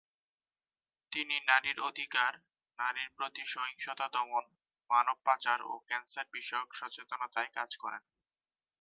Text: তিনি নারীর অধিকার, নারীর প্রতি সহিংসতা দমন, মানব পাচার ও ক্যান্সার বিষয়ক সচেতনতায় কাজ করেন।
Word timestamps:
তিনি 1.11 1.35
নারীর 1.47 1.77
অধিকার, 1.81 2.33
নারীর 2.79 3.09
প্রতি 3.17 3.43
সহিংসতা 3.45 4.05
দমন, 4.13 4.45
মানব 4.89 5.17
পাচার 5.25 5.59
ও 5.63 5.73
ক্যান্সার 5.87 6.27
বিষয়ক 6.31 6.69
সচেতনতায় 6.73 7.51
কাজ 7.53 7.69
করেন। 7.77 8.03